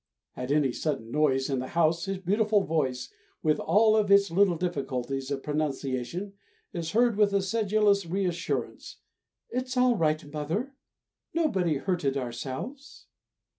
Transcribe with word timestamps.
At 0.35 0.49
any 0.51 0.71
sudden 0.71 1.11
noise 1.11 1.47
in 1.47 1.59
the 1.59 1.67
house 1.77 2.05
his 2.05 2.17
beautiful 2.17 2.63
voice, 2.63 3.13
with 3.43 3.59
all 3.59 3.95
its 3.97 4.31
little 4.31 4.57
difficulties 4.57 5.29
of 5.29 5.43
pronunciation, 5.43 6.33
is 6.73 6.93
heard 6.93 7.17
with 7.17 7.29
the 7.29 7.41
sedulous 7.43 8.07
reassurance: 8.07 8.97
"It's 9.51 9.77
all 9.77 9.95
right, 9.95 10.25
mother, 10.33 10.73
nobody 11.35 11.75
hurted 11.77 12.17
ourselves!" 12.17 13.05